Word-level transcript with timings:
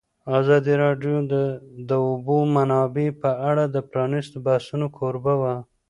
ازادي 0.39 0.73
راډیو 0.83 1.15
د 1.31 1.33
د 1.89 1.91
اوبو 2.07 2.37
منابع 2.55 3.07
په 3.21 3.31
اړه 3.49 3.63
د 3.69 3.77
پرانیستو 3.89 4.37
بحثونو 4.47 4.85
کوربه 4.97 5.33
وه. 5.41 5.55